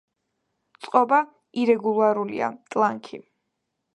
წყობა 0.85 1.19
ირეგულარულია, 1.65 2.49
ტლანქი. 2.77 3.21